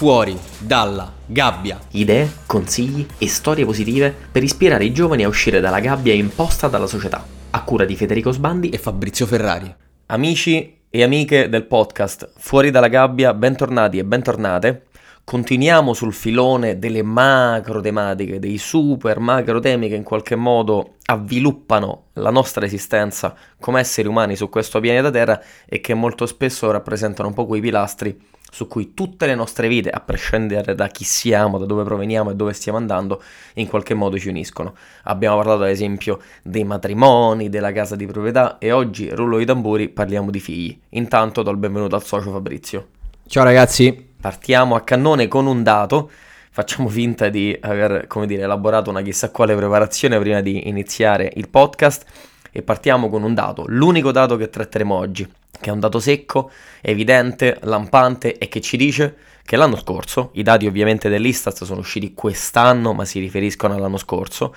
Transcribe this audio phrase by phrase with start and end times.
[0.00, 1.78] fuori dalla gabbia.
[1.90, 6.86] Idee, consigli e storie positive per ispirare i giovani a uscire dalla gabbia imposta dalla
[6.86, 7.22] società.
[7.50, 9.70] A cura di Federico Sbandi e Fabrizio Ferrari.
[10.06, 14.86] Amici e amiche del podcast Fuori dalla gabbia, bentornati e bentornate.
[15.22, 22.04] Continuiamo sul filone delle macro tematiche, dei super macro temi che in qualche modo avviluppano
[22.14, 27.28] la nostra esistenza come esseri umani su questo pianeta Terra e che molto spesso rappresentano
[27.28, 28.18] un po' quei pilastri
[28.50, 32.34] su cui tutte le nostre vite, a prescindere da chi siamo, da dove proveniamo e
[32.34, 33.22] dove stiamo andando,
[33.54, 34.74] in qualche modo ci uniscono.
[35.04, 39.88] Abbiamo parlato ad esempio dei matrimoni, della casa di proprietà e oggi, rullo di tamburi,
[39.88, 40.78] parliamo di figli.
[40.90, 42.88] Intanto do il benvenuto al socio Fabrizio.
[43.26, 44.08] Ciao ragazzi.
[44.20, 46.10] Partiamo a cannone con un dato.
[46.50, 51.48] Facciamo finta di aver, come dire, elaborato una chissà quale preparazione prima di iniziare il
[51.48, 52.04] podcast
[52.50, 55.28] e partiamo con un dato, l'unico dato che tratteremo oggi
[55.60, 56.50] che è un dato secco,
[56.80, 62.14] evidente, lampante e che ci dice che l'anno scorso, i dati ovviamente dell'Istat sono usciti
[62.14, 64.54] quest'anno ma si riferiscono all'anno scorso,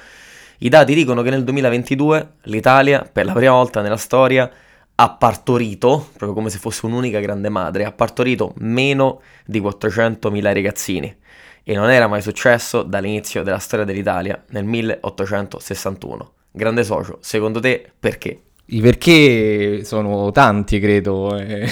[0.60, 4.50] i dati dicono che nel 2022 l'Italia per la prima volta nella storia
[4.96, 11.18] ha partorito, proprio come se fosse un'unica grande madre, ha partorito meno di 400.000 ragazzini
[11.64, 16.34] e non era mai successo dall'inizio della storia dell'Italia nel 1861.
[16.52, 18.42] Grande socio, secondo te perché?
[18.66, 21.36] I perché sono tanti, credo.
[21.36, 21.68] È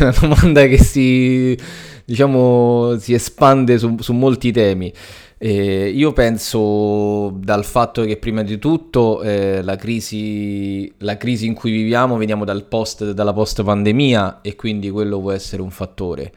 [0.00, 1.56] una domanda che si,
[2.04, 4.92] diciamo, si espande su, su molti temi.
[5.40, 11.54] Eh, io penso dal fatto che prima di tutto eh, la, crisi, la, crisi, in
[11.54, 16.32] cui viviamo veniamo dal post, dalla post pandemia e quindi quello può essere un fattore.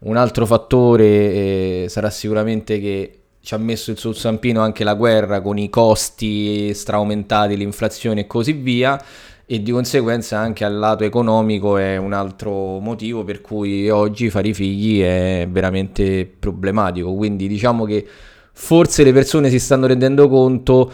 [0.00, 4.94] Un altro fattore eh, sarà sicuramente che ci ha messo il suo zampino anche la
[4.94, 9.02] guerra con i costi straaumentati, l'inflazione e così via
[9.44, 14.48] e di conseguenza anche al lato economico è un altro motivo per cui oggi fare
[14.48, 17.12] i figli è veramente problematico.
[17.14, 18.06] Quindi diciamo che
[18.52, 20.90] forse le persone si stanno rendendo conto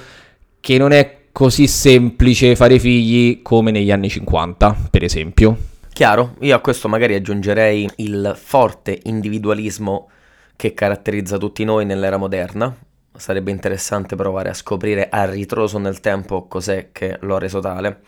[0.58, 5.56] che non è così semplice fare figli come negli anni 50, per esempio.
[5.92, 10.08] Chiaro, io a questo magari aggiungerei il forte individualismo
[10.58, 12.76] che caratterizza tutti noi nell'era moderna.
[13.14, 18.00] Sarebbe interessante provare a scoprire a ritroso nel tempo cos'è che lo ha reso tale.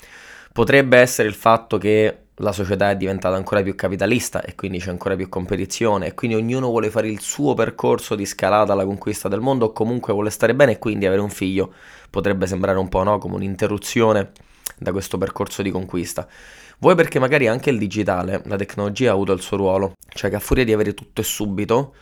[0.52, 4.90] Potrebbe essere il fatto che la società è diventata ancora più capitalista e quindi c'è
[4.90, 9.28] ancora più competizione e quindi ognuno vuole fare il suo percorso di scalata alla conquista
[9.28, 11.72] del mondo o comunque vuole stare bene e quindi avere un figlio
[12.10, 13.18] potrebbe sembrare un po' no?
[13.18, 14.32] come un'interruzione
[14.76, 16.26] da questo percorso di conquista.
[16.80, 20.36] Vuoi perché magari anche il digitale, la tecnologia ha avuto il suo ruolo, cioè che
[20.36, 21.94] a furia di avere tutto e subito,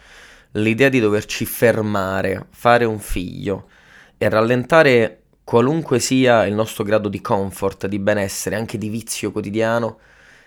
[0.53, 3.69] l'idea di doverci fermare, fare un figlio
[4.17, 9.99] e rallentare qualunque sia il nostro grado di comfort, di benessere, anche di vizio quotidiano,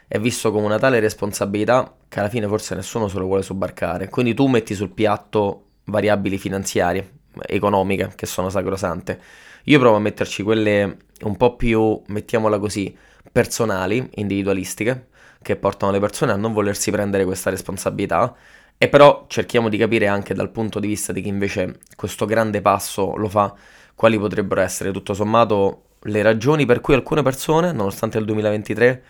[0.07, 4.09] è visto come una tale responsabilità che alla fine forse nessuno se lo vuole sobbarcare.
[4.09, 7.13] Quindi tu metti sul piatto variabili finanziarie,
[7.47, 9.19] economiche, che sono sacrosante.
[9.65, 12.95] Io provo a metterci quelle un po' più, mettiamola così,
[13.31, 15.07] personali, individualistiche,
[15.41, 18.35] che portano le persone a non volersi prendere questa responsabilità
[18.81, 22.61] e però cerchiamo di capire anche dal punto di vista di chi invece questo grande
[22.61, 23.53] passo lo fa,
[23.93, 29.03] quali potrebbero essere tutto sommato le ragioni per cui alcune persone, nonostante il 2023,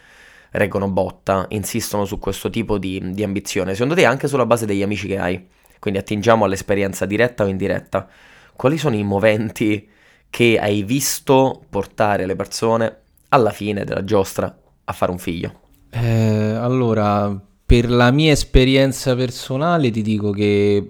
[0.51, 3.71] reggono botta, insistono su questo tipo di, di ambizione.
[3.71, 5.47] Secondo te anche sulla base degli amici che hai,
[5.79, 8.09] quindi attingiamo all'esperienza diretta o indiretta,
[8.57, 9.87] quali sono i moventi
[10.29, 12.97] che hai visto portare le persone
[13.29, 14.53] alla fine della giostra
[14.83, 15.59] a fare un figlio?
[15.91, 17.39] Eh, allora,
[17.71, 20.89] per la mia esperienza personale ti dico che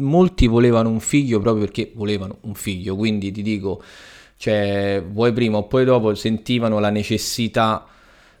[0.00, 3.82] molti volevano un figlio proprio perché volevano un figlio, quindi ti dico,
[4.36, 7.86] cioè, vuoi prima o poi dopo sentivano la necessità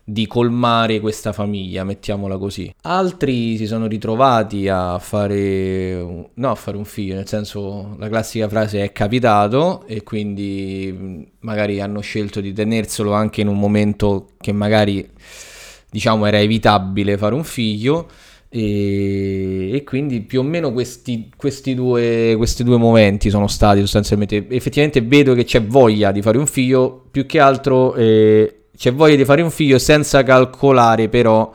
[0.04, 2.70] di colmare questa famiglia, mettiamola così.
[2.82, 8.50] Altri si sono ritrovati a fare, no, a fare un figlio, nel senso la classica
[8.50, 14.52] frase è capitato e quindi magari hanno scelto di tenerselo anche in un momento che
[14.52, 15.08] magari
[15.96, 18.06] diciamo era evitabile fare un figlio
[18.50, 24.46] e, e quindi più o meno questi, questi, due, questi due momenti sono stati sostanzialmente
[24.50, 29.16] effettivamente vedo che c'è voglia di fare un figlio più che altro eh, c'è voglia
[29.16, 31.50] di fare un figlio senza calcolare però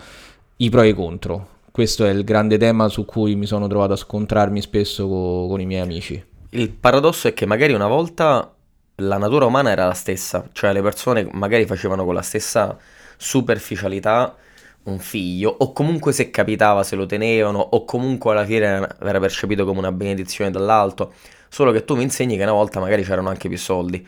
[0.58, 1.48] i pro e i contro.
[1.72, 5.62] Questo è il grande tema su cui mi sono trovato a scontrarmi spesso co- con
[5.62, 6.22] i miei amici.
[6.50, 8.54] Il paradosso è che magari una volta
[8.96, 12.78] la natura umana era la stessa cioè le persone magari facevano con la stessa
[13.22, 14.36] superficialità
[14.84, 19.64] un figlio, o comunque se capitava se lo tenevano, o comunque alla fine era percepito
[19.64, 21.14] come una benedizione dall'alto,
[21.48, 24.06] solo che tu mi insegni che una volta magari c'erano anche più soldi.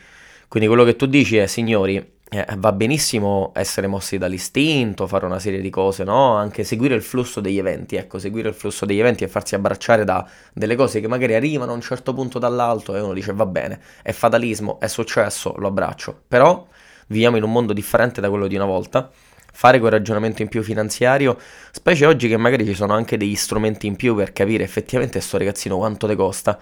[0.48, 1.96] Quindi quello che tu dici è, signori,
[2.28, 6.34] eh, va benissimo essere mossi dall'istinto, fare una serie di cose, no?
[6.34, 10.04] Anche seguire il flusso degli eventi, ecco, seguire il flusso degli eventi e farsi abbracciare
[10.04, 13.46] da delle cose che magari arrivano a un certo punto dall'alto e uno dice va
[13.46, 16.22] bene, è fatalismo, è successo, lo abbraccio.
[16.26, 16.66] Però
[17.08, 19.10] viviamo in un mondo differente da quello di una volta.
[19.56, 21.38] Fare quel ragionamento in più finanziario,
[21.70, 25.38] specie oggi che magari ci sono anche degli strumenti in più per capire effettivamente sto
[25.38, 26.58] ragazzino quanto te costa.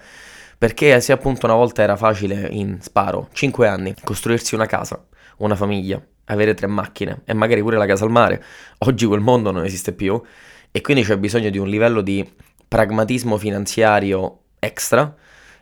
[0.57, 5.03] Perché se appunto una volta era facile in sparo, 5 anni, costruirsi una casa,
[5.37, 8.43] una famiglia, avere tre macchine e magari pure la casa al mare.
[8.79, 10.21] Oggi quel mondo non esiste più
[10.71, 12.27] e quindi c'è bisogno di un livello di
[12.67, 15.13] pragmatismo finanziario extra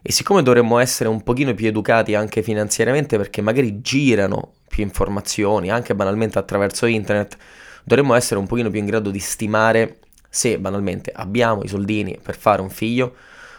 [0.02, 5.70] e siccome dovremmo essere un pochino più educati anche finanziariamente perché magari girano più informazioni
[5.70, 7.38] anche banalmente attraverso internet,
[7.84, 9.98] dovremmo essere un pochino più in grado di stimare
[10.30, 13.16] se banalmente abbiamo i soldini per fare un figlio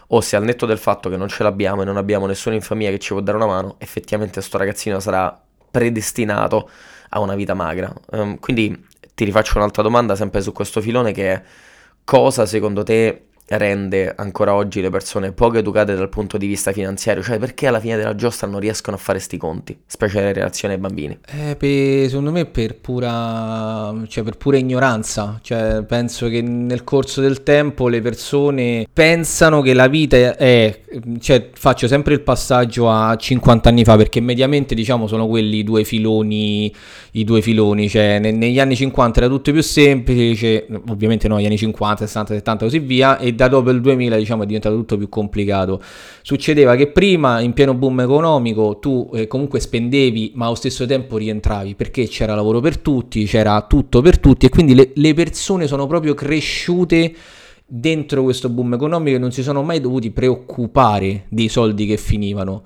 [0.08, 2.62] o se al netto del fatto che non ce l'abbiamo e non abbiamo nessuno in
[2.62, 5.38] famiglia che ci può dare una mano, effettivamente sto ragazzino sarà
[5.70, 6.70] predestinato
[7.10, 7.92] a una vita magra.
[8.10, 11.42] Um, quindi ti rifaccio un'altra domanda sempre su questo filone che è
[12.04, 17.22] cosa secondo te rende ancora oggi le persone poco educate dal punto di vista finanziario,
[17.22, 20.74] cioè perché alla fine della giostra non riescono a fare sti conti, specie in relazione
[20.74, 21.18] ai bambini?
[21.26, 27.20] Eh, per, secondo me per pura, cioè per pura ignoranza, cioè penso che nel corso
[27.20, 30.80] del tempo le persone pensano che la vita è,
[31.20, 35.64] cioè faccio sempre il passaggio a 50 anni fa perché mediamente diciamo sono quelli i
[35.64, 36.72] due filoni,
[37.12, 41.46] i due filoni, cioè ne, negli anni 50 era tutto più semplice, ovviamente no, negli
[41.46, 44.96] anni 50, 60, 70 così via e da dopo il 2000 diciamo è diventato tutto
[44.96, 45.80] più complicato.
[46.22, 51.16] Succedeva che prima in pieno boom economico tu eh, comunque spendevi ma allo stesso tempo
[51.16, 55.66] rientravi perché c'era lavoro per tutti, c'era tutto per tutti e quindi le, le persone
[55.66, 57.14] sono proprio cresciute
[57.66, 62.62] dentro questo boom economico e non si sono mai dovuti preoccupare dei soldi che finivano.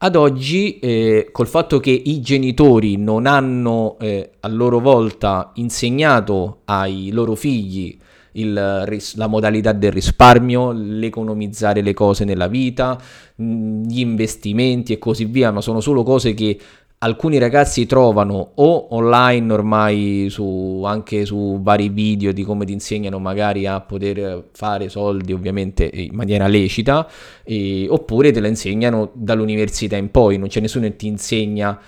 [0.00, 6.60] Ad oggi, eh, col fatto che i genitori non hanno eh, a loro volta insegnato
[6.66, 7.98] ai loro figli
[8.32, 12.98] il, la modalità del risparmio, l'economizzare le cose nella vita,
[13.34, 16.58] gli investimenti e così via, ma sono solo cose che
[17.00, 23.20] alcuni ragazzi trovano o online ormai su, anche su vari video di come ti insegnano
[23.20, 27.08] magari a poter fare soldi ovviamente in maniera lecita
[27.44, 31.78] e, oppure te la insegnano dall'università in poi non c'è nessuno che ti insegna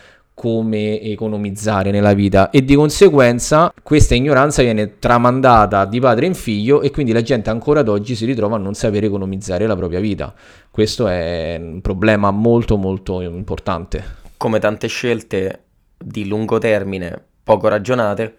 [0.41, 6.81] come economizzare nella vita e di conseguenza questa ignoranza viene tramandata di padre in figlio
[6.81, 10.01] e quindi la gente ancora ad oggi si ritrova a non sapere economizzare la propria
[10.01, 10.33] vita.
[10.71, 14.03] Questo è un problema molto molto importante.
[14.39, 15.65] Come tante scelte
[15.99, 18.35] di lungo termine poco ragionate,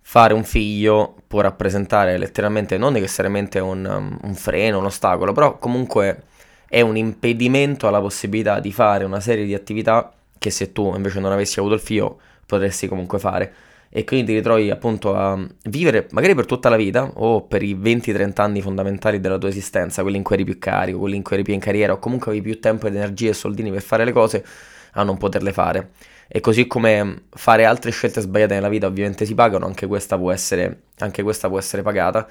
[0.00, 6.22] fare un figlio può rappresentare letteralmente non necessariamente un, un freno, un ostacolo, però comunque
[6.68, 11.20] è un impedimento alla possibilità di fare una serie di attività che se tu invece
[11.20, 13.54] non avessi avuto il figlio potresti comunque fare.
[13.88, 17.74] E quindi ti ritrovi appunto a vivere magari per tutta la vita o per i
[17.74, 21.36] 20-30 anni fondamentali della tua esistenza, quelli in cui eri più carico, quelli in cui
[21.36, 24.04] eri più in carriera o comunque avevi più tempo ed energie e soldini per fare
[24.04, 24.44] le cose,
[24.92, 25.90] a non poterle fare.
[26.28, 30.32] E così come fare altre scelte sbagliate nella vita ovviamente si pagano, anche questa può
[30.32, 30.82] essere,
[31.22, 32.26] questa può essere pagata.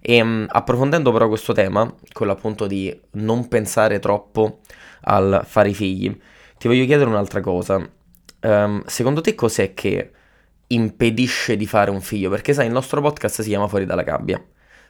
[0.00, 4.60] E um, approfondendo però questo tema, quello appunto di non pensare troppo
[5.02, 6.16] al fare i figli,
[6.58, 7.76] ti voglio chiedere un'altra cosa.
[8.40, 10.10] Um, secondo te cos'è che
[10.68, 12.30] impedisce di fare un figlio?
[12.30, 14.42] Perché sai, il nostro podcast si chiama Fuori dalla gabbia.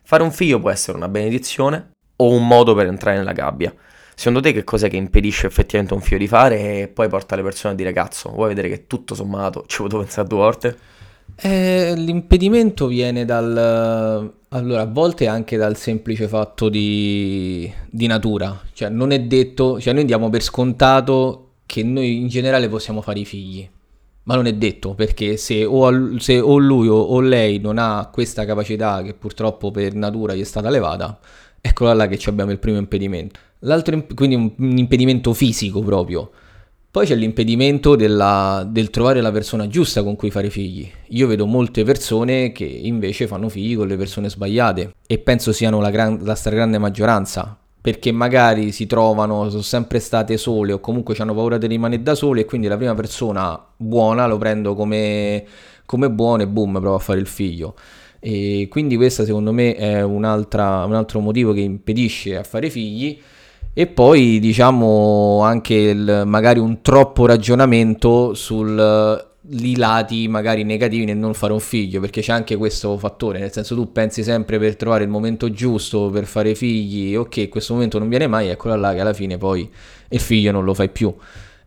[0.03, 3.75] Fare un figlio può essere una benedizione o un modo per entrare nella gabbia.
[4.15, 7.43] Secondo te che cos'è che impedisce effettivamente un figlio di fare e poi porta le
[7.43, 10.79] persone a dire cazzo, vuoi vedere che tutto sommato ci ho potuto pensare due volte?
[11.37, 14.35] Eh, l'impedimento viene dal...
[14.49, 18.61] Allora, a volte anche dal semplice fatto di, di natura.
[18.73, 19.79] Cioè, non è detto...
[19.81, 23.69] Cioè, noi diamo per scontato che noi in generale possiamo fare i figli.
[24.23, 28.09] Ma non è detto perché se o, se o lui o, o, lei non ha
[28.11, 31.19] questa capacità che purtroppo per natura gli è stata levata,
[31.61, 33.39] eccola là che abbiamo il primo impedimento.
[33.61, 36.31] L'altro, quindi un, un impedimento fisico proprio.
[36.91, 40.91] Poi c'è l'impedimento della, del trovare la persona giusta con cui fare figli.
[41.09, 45.81] Io vedo molte persone che invece fanno figli con le persone sbagliate e penso siano
[45.83, 51.15] la, gran, la stragrande maggioranza perché magari si trovano, sono sempre state sole o comunque
[51.17, 55.43] hanno paura di rimanere da sole e quindi la prima persona buona lo prendo come,
[55.87, 57.75] come buono e boom, provo a fare il figlio.
[58.21, 63.19] E quindi questo secondo me è un altro motivo che impedisce a fare figli.
[63.73, 71.17] E poi diciamo anche il, magari un troppo ragionamento sul i lati magari negativi nel
[71.17, 74.77] non fare un figlio, perché c'è anche questo fattore, nel senso tu pensi sempre per
[74.77, 78.93] trovare il momento giusto per fare figli, ok, questo momento non viene mai, eccola là
[78.93, 79.71] che alla fine poi
[80.09, 81.15] il figlio non lo fai più.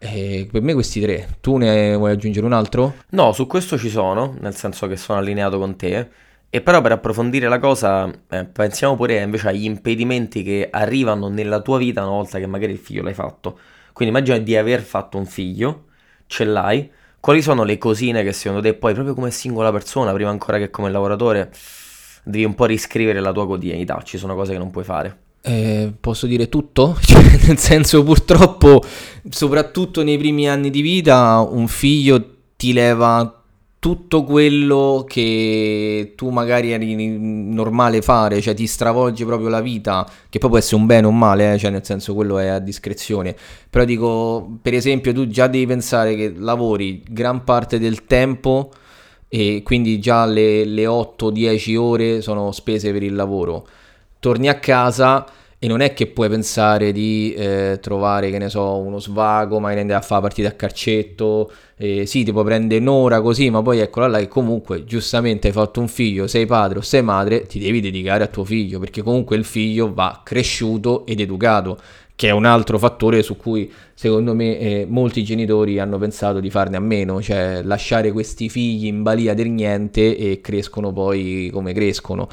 [0.04, 1.38] Eh, per me questi tre.
[1.42, 2.96] Tu ne vuoi aggiungere un altro?
[3.10, 6.10] No, su questo ci sono, nel senso che sono allineato con te.
[6.50, 11.62] E però per approfondire la cosa, eh, pensiamo pure invece agli impedimenti che arrivano nella
[11.62, 13.60] tua vita una volta che magari il figlio l'hai fatto.
[13.94, 15.86] Quindi immagina di aver fatto un figlio,
[16.26, 16.90] ce l'hai,
[17.22, 20.70] quali sono le cosine che secondo te poi proprio come singola persona, prima ancora che
[20.70, 21.54] come lavoratore,
[22.24, 25.18] devi un po' riscrivere la tua quotidianità, ci sono cose che non puoi fare.
[25.44, 26.98] Eh, posso dire tutto?
[27.02, 28.84] Cioè, nel senso, purtroppo,
[29.30, 33.41] soprattutto nei primi anni di vita, un figlio ti leva
[33.82, 40.38] tutto quello che tu magari eri normale fare, cioè ti stravolge proprio la vita, che
[40.38, 41.58] poi può essere un bene o un male, eh?
[41.58, 43.36] cioè nel senso quello è a discrezione.
[43.72, 48.72] Però dico, per esempio, tu già devi pensare che lavori gran parte del tempo
[49.28, 53.68] e quindi già le, le 8-10 ore sono spese per il lavoro.
[54.20, 55.26] Torni a casa
[55.64, 59.82] e non è che puoi pensare di eh, trovare, che ne so, uno svago, magari
[59.82, 63.78] andare a fare partita a calcetto, eh, sì, ti può prendere un'ora così, ma poi
[63.78, 67.60] eccola là che comunque giustamente hai fatto un figlio, sei padre o sei madre, ti
[67.60, 71.78] devi dedicare a tuo figlio, perché comunque il figlio va cresciuto ed educato,
[72.16, 73.72] che è un altro fattore su cui
[74.02, 78.88] secondo me eh, molti genitori hanno pensato di farne a meno, cioè lasciare questi figli
[78.88, 82.28] in balia del niente e crescono poi come crescono.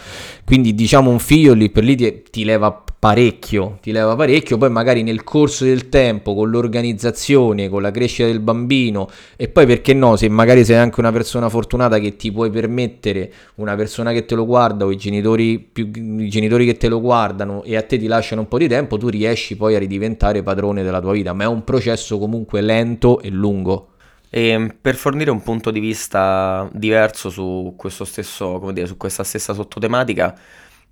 [0.47, 4.71] Quindi diciamo un figlio lì per lì ti, ti leva parecchio, ti leva parecchio, poi
[4.71, 9.95] magari nel corso del tempo, con l'organizzazione, con la crescita del bambino e poi perché
[9.95, 14.25] no, se magari sei anche una persona fortunata che ti puoi permettere una persona che
[14.25, 17.83] te lo guarda o i genitori, più, i genitori che te lo guardano e a
[17.83, 21.13] te ti lasciano un po' di tempo, tu riesci poi a ridiventare padrone della tua
[21.13, 23.93] vita, ma è un processo comunque lento e lungo.
[24.31, 27.75] E per fornire un punto di vista diverso su
[28.05, 30.37] stesso, dire, su questa stessa sottotematica,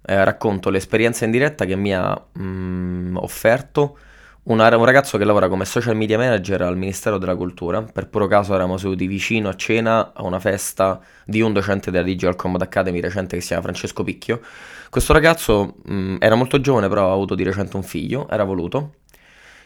[0.02, 3.99] eh, racconto l'esperienza in diretta che mi ha mh, mm, offerto
[4.46, 7.82] una, un ragazzo che lavora come social media manager al Ministero della Cultura.
[7.82, 12.04] Per puro caso eravamo seduti vicino a cena a una festa di un docente della
[12.04, 14.40] Digital Combat Academy recente che si chiama Francesco Picchio.
[14.88, 18.44] Questo ragazzo mh, mm, era molto giovane, però ha avuto di recente un figlio, era
[18.44, 18.94] voluto,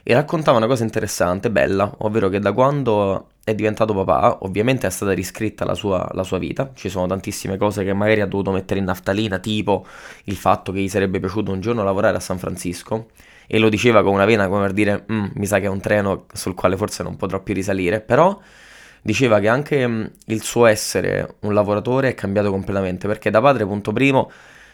[0.02, 4.90] e raccontava una cosa interessante, bella, ovvero che da quando è diventato papà, ovviamente è
[4.90, 8.50] stata riscritta la sua, la sua, vita, ci sono tantissime cose che magari ha dovuto
[8.50, 9.86] mettere in naftalina, tipo
[10.24, 13.08] il fatto che gli sarebbe piaciuto un giorno lavorare a San Francisco,
[13.46, 15.80] e lo diceva con una vena come per dire, mm, mi sa che è un
[15.80, 18.38] treno sul quale forse non potrò più risalire, però
[19.02, 23.66] diceva che anche mm, il suo essere un lavoratore è cambiato completamente, perché da padre,
[23.66, 24.30] punto primo,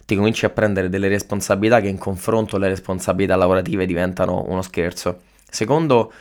[0.06, 5.22] ti cominci a prendere delle responsabilità che in confronto alle responsabilità lavorative diventano uno scherzo.
[5.50, 6.12] Secondo,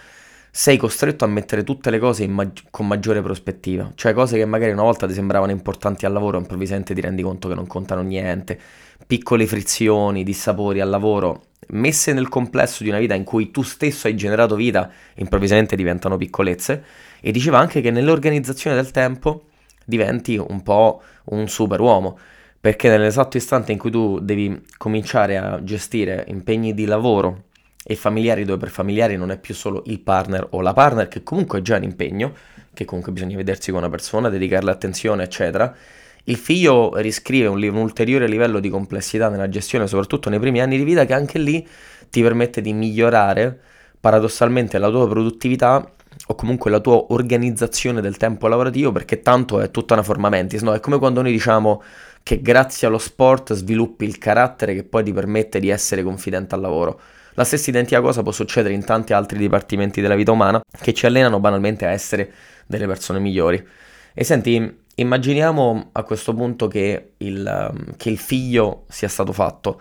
[0.50, 4.72] sei costretto a mettere tutte le cose mag- con maggiore prospettiva, cioè cose che magari
[4.72, 8.60] una volta ti sembravano importanti al lavoro, improvvisamente ti rendi conto che non contano niente,
[9.06, 14.08] piccole frizioni, dissapori al lavoro, messe nel complesso di una vita in cui tu stesso
[14.08, 16.84] hai generato vita, improvvisamente diventano piccolezze,
[17.22, 19.44] e diceva anche che nell'organizzazione del tempo
[19.86, 22.18] diventi un po' un superuomo,
[22.66, 27.44] perché nell'esatto istante in cui tu devi cominciare a gestire impegni di lavoro,
[27.84, 31.22] e familiari dove per familiari non è più solo il partner o la partner che
[31.22, 32.34] comunque è già un impegno,
[32.74, 35.76] che comunque bisogna vedersi con una persona, dedicarle attenzione, eccetera.
[36.24, 40.78] Il figlio riscrive un, un, ulteriore livello di complessità nella gestione, soprattutto nei primi anni
[40.78, 41.68] di vita, che anche lì
[42.10, 43.60] ti permette di migliorare
[44.00, 45.88] paradossalmente la tua produttività
[46.28, 50.64] o comunque la tua organizzazione del tempo lavorativo, perché tanto è tutta una forma mentis,
[50.64, 50.74] no?
[50.74, 51.84] È come quando noi diciamo
[52.26, 56.62] che grazie allo sport sviluppi il carattere che poi ti permette di essere confidente al
[56.62, 57.00] lavoro.
[57.36, 61.06] La stessa identica cosa può succedere in tanti altri dipartimenti della vita umana che ci
[61.06, 62.32] allenano banalmente a essere
[62.66, 63.64] delle persone migliori.
[64.12, 69.80] E senti, immaginiamo a questo punto che il, um, che il figlio sia stato fatto.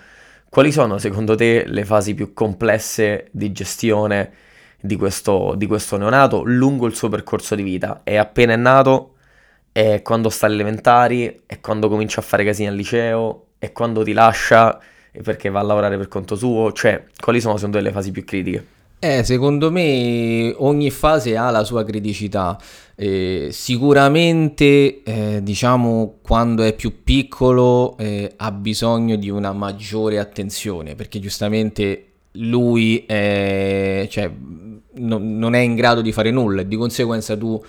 [0.51, 4.33] Quali sono secondo te le fasi più complesse di gestione
[4.79, 8.03] di questo, di questo neonato lungo il suo percorso di vita?
[8.05, 9.14] È appena nato?
[9.77, 11.41] È quando sta alle elementari?
[11.47, 13.47] È quando comincia a fare casini al liceo?
[13.59, 14.79] È quando ti lascia?
[15.21, 16.71] perché va a lavorare per conto suo?
[16.71, 18.67] Cioè, quali sono secondo te le fasi più critiche?
[19.01, 22.57] Eh, secondo me ogni fase ha la sua criticità.
[22.95, 30.95] Eh, sicuramente, eh, diciamo, quando è più piccolo eh, ha bisogno di una maggiore attenzione,
[30.95, 32.05] perché giustamente
[32.37, 34.31] lui è, cioè,
[34.93, 37.61] no, non è in grado di fare nulla e di conseguenza tu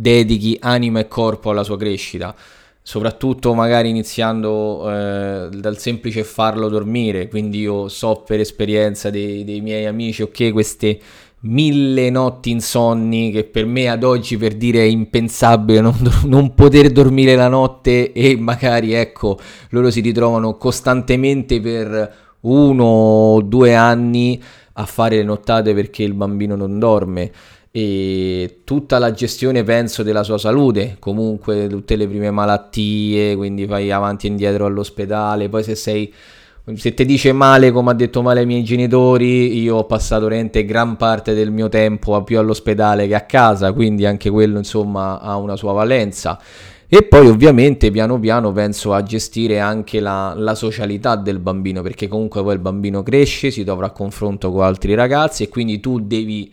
[0.00, 2.32] dedichi anima e corpo alla sua crescita
[2.80, 9.60] soprattutto magari iniziando eh, dal semplice farlo dormire, quindi io so per esperienza dei, dei,
[9.60, 10.98] miei amici, ok, queste
[11.40, 16.90] mille notti insonni che per me ad oggi per dire è impensabile non, non poter
[16.90, 19.38] dormire la notte e magari ecco
[19.70, 26.14] loro si ritrovano costantemente per uno o due anni a fare le nottate perché il
[26.14, 27.30] bambino non dorme
[27.78, 33.92] e tutta la gestione penso della sua salute, comunque tutte le prime malattie, quindi vai
[33.92, 36.12] avanti e indietro all'ospedale, poi se sei
[36.74, 40.64] se ti dice male come ha detto male ai miei genitori, io ho passato veramente
[40.64, 45.36] gran parte del mio tempo più all'ospedale che a casa, quindi anche quello insomma ha
[45.36, 46.38] una sua valenza.
[46.88, 52.08] E poi ovviamente piano piano penso a gestire anche la, la, socialità del bambino, perché
[52.08, 56.00] comunque poi il bambino cresce, si dovrà a confronto con altri ragazzi e quindi tu
[56.00, 56.50] devi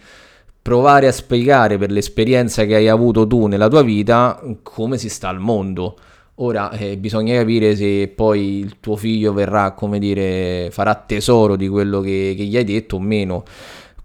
[0.66, 5.30] provare a spiegare per l'esperienza che hai avuto tu nella tua vita come si sta
[5.30, 5.96] al mondo.
[6.38, 11.68] Ora eh, bisogna capire se poi il tuo figlio verrà, come dire, farà tesoro di
[11.68, 13.44] quello che, che gli hai detto o meno.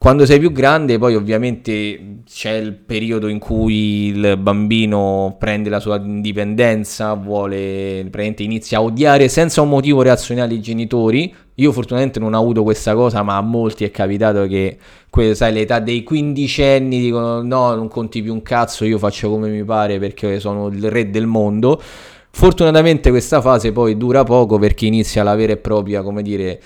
[0.02, 5.78] Quando sei più grande, poi ovviamente c'è il periodo in cui il bambino prende la
[5.78, 11.34] sua indipendenza, vuole, inizia a odiare senza un motivo razionale i genitori.
[11.56, 14.78] Io fortunatamente non ho avuto questa cosa, ma a molti è capitato che,
[15.34, 19.64] sai, l'età dei quindicenni dicono no, non conti più un cazzo, io faccio come mi
[19.64, 21.78] pare perché sono il re del mondo.
[22.30, 26.58] Fortunatamente questa fase poi dura poco perché inizia la vera e propria, come dire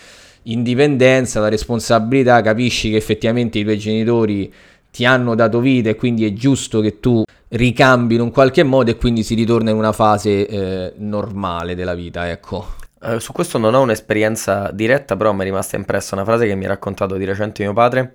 [0.44, 4.52] indipendenza, la responsabilità, capisci che effettivamente i tuoi genitori
[4.90, 8.90] ti hanno dato vita e quindi è giusto che tu ricambi in un qualche modo
[8.90, 12.74] e quindi si ritorna in una fase eh, normale della vita, ecco.
[13.00, 16.54] Uh, su questo non ho un'esperienza diretta, però mi è rimasta impressa una frase che
[16.54, 18.14] mi ha raccontato di recente mio padre,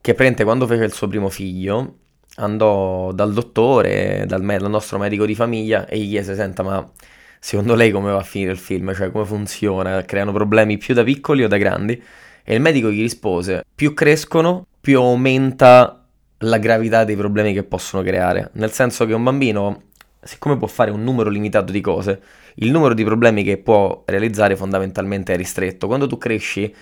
[0.00, 1.96] che prende quando fece il suo primo figlio,
[2.36, 6.90] andò dal dottore, dal, me- dal nostro medico di famiglia e gli chiese, senta ma
[7.38, 11.04] secondo lei come va a finire il film, cioè come funziona, creano problemi più da
[11.04, 12.02] piccoli o da grandi?
[12.44, 16.04] E il medico gli rispose, più crescono, più aumenta
[16.38, 19.82] la gravità dei problemi che possono creare, nel senso che un bambino,
[20.22, 22.20] siccome può fare un numero limitato di cose,
[22.56, 25.86] il numero di problemi che può realizzare fondamentalmente è ristretto.
[25.86, 26.74] Quando tu cresci,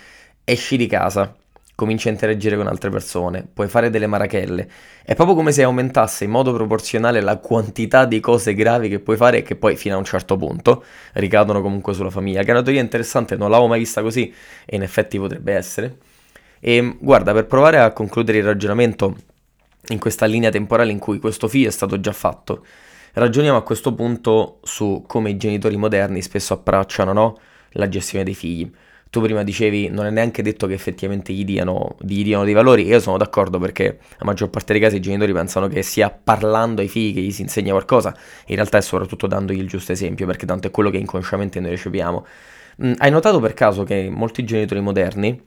[0.43, 1.35] esci di casa,
[1.77, 4.67] cominci a interagire con altre persone, puoi fare delle marachelle.
[5.05, 9.15] È proprio come se aumentasse in modo proporzionale la quantità di cose gravi che puoi
[9.15, 12.41] fare e che poi fino a un certo punto ricadono comunque sulla famiglia.
[12.41, 14.33] Che è una teoria interessante, non l'avevo mai vista così
[14.65, 15.97] e in effetti potrebbe essere.
[16.59, 19.15] E guarda, per provare a concludere il ragionamento
[19.89, 22.65] in questa linea temporale in cui questo figlio è stato già fatto,
[23.13, 27.37] ragioniamo a questo punto su come i genitori moderni spesso approcciano no?
[27.73, 28.67] la gestione dei figli
[29.09, 32.85] tu prima dicevi non è neanche detto che effettivamente gli diano, gli diano dei valori
[32.85, 36.81] io sono d'accordo perché la maggior parte dei casi i genitori pensano che sia parlando
[36.81, 38.15] ai figli che gli si insegna qualcosa,
[38.47, 41.71] in realtà è soprattutto dandogli il giusto esempio perché tanto è quello che inconsciamente noi
[41.71, 42.25] riceviamo.
[42.83, 45.41] Mm, hai notato per caso che molti genitori moderni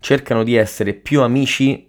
[0.00, 1.87] cercano di essere più amici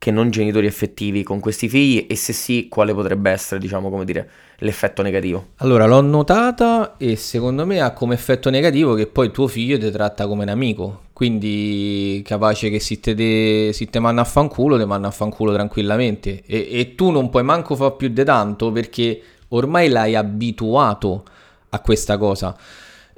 [0.00, 4.06] che non genitori effettivi con questi figli e se sì, quale potrebbe essere, diciamo, come
[4.06, 5.48] dire, l'effetto negativo?
[5.56, 9.90] Allora, l'ho notata e secondo me ha come effetto negativo che poi tuo figlio ti
[9.90, 14.78] tratta come un amico, quindi capace che se te, de, se te manna a fanculo,
[14.78, 18.72] te manna a fanculo tranquillamente e, e tu non puoi manco fare più di tanto
[18.72, 21.24] perché ormai l'hai abituato
[21.68, 22.56] a questa cosa.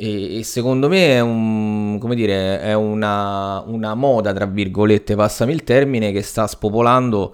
[0.05, 6.11] E, secondo me è, un, dire, è una, una moda, tra virgolette, passami il termine,
[6.11, 7.33] che sta spopolando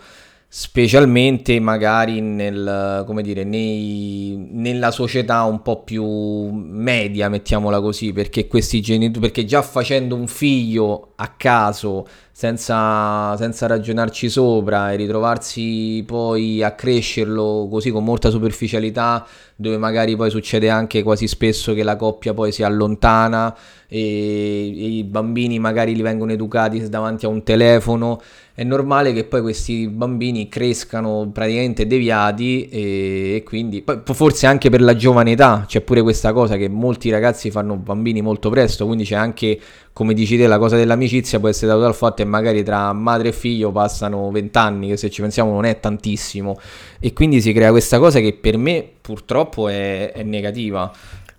[0.51, 8.83] specialmente magari nel, dire, nei, nella società un po' più media, mettiamola così, perché questi
[8.83, 16.63] genitori, perché già facendo un figlio a caso, senza, senza ragionarci sopra e ritrovarsi poi
[16.63, 19.27] a crescerlo così con molta superficialità,
[19.61, 23.53] dove magari poi succede anche quasi spesso che la coppia poi si allontana
[23.89, 28.21] e, e i bambini magari li vengono educati davanti a un telefono.
[28.55, 34.81] È normale che poi questi bambini crescano praticamente deviati e, e quindi forse anche per
[34.81, 39.03] la giovane età c'è pure questa cosa che molti ragazzi fanno bambini molto presto, quindi
[39.03, 39.59] c'è anche
[39.99, 43.31] come dici te la cosa dell'amicizia può essere data dal fatto che magari tra madre
[43.31, 46.57] e figlio passano vent'anni che se ci pensiamo non è tantissimo
[47.01, 50.93] e quindi si crea questa cosa che per me purtroppo è, è negativa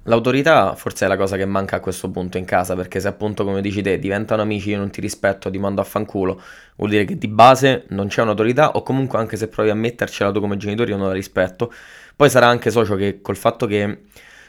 [0.03, 3.43] L'autorità forse è la cosa che manca a questo punto in casa, perché se appunto
[3.43, 6.41] come dici te diventano amici, io non ti rispetto, ti mando a fanculo,
[6.77, 10.31] vuol dire che di base non c'è un'autorità o comunque anche se provi a mettercela
[10.31, 11.71] tu come genitore io non la rispetto.
[12.15, 13.99] Poi sarà anche socio che col fatto che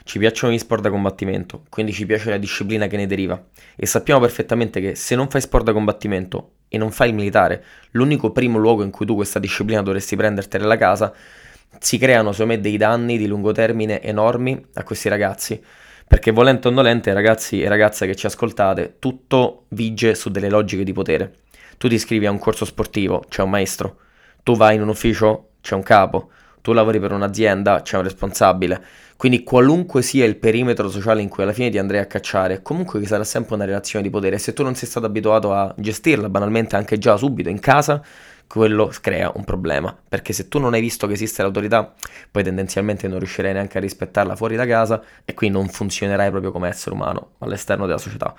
[0.03, 3.41] ci piacciono gli sport da combattimento, quindi ci piace la disciplina che ne deriva
[3.75, 7.63] e sappiamo perfettamente che se non fai sport da combattimento e non fai il militare,
[7.91, 11.13] l'unico primo luogo in cui tu questa disciplina dovresti prendertela è la casa,
[11.79, 15.61] si creano secondo me dei danni di lungo termine enormi a questi ragazzi.
[16.07, 20.83] Perché volente o nolente, ragazzi e ragazze che ci ascoltate, tutto vige su delle logiche
[20.83, 21.35] di potere.
[21.77, 23.97] Tu ti iscrivi a un corso sportivo, c'è un maestro.
[24.43, 26.31] Tu vai in un ufficio, c'è un capo.
[26.61, 28.83] Tu lavori per un'azienda, c'è un responsabile.
[29.17, 32.99] Quindi qualunque sia il perimetro sociale in cui alla fine ti andrei a cacciare, comunque
[32.99, 34.37] ci sarà sempre una relazione di potere.
[34.39, 38.01] Se tu non sei stato abituato a gestirla banalmente anche già subito in casa,
[38.47, 41.93] quello crea un problema, perché se tu non hai visto che esiste l'autorità,
[42.29, 46.51] poi tendenzialmente non riuscirai neanche a rispettarla fuori da casa e qui non funzionerai proprio
[46.51, 48.35] come essere umano all'esterno della società.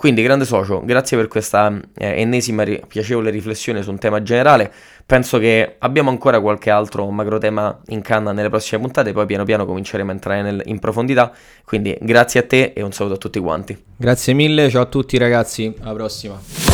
[0.00, 4.72] Quindi, grande socio, grazie per questa eh, ennesima ri- piacevole riflessione su un tema generale.
[5.04, 9.44] Penso che abbiamo ancora qualche altro macro tema in canna nelle prossime puntate, poi piano
[9.44, 11.30] piano cominceremo a entrare nel, in profondità.
[11.66, 13.76] Quindi, grazie a te e un saluto a tutti quanti.
[13.94, 16.69] Grazie mille, ciao a tutti ragazzi, alla prossima.